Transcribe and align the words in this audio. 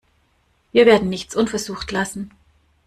Wir 0.71 0.87
werden 0.87 1.09
nichts 1.09 1.35
unversucht 1.35 1.91
lassen. 1.91 2.31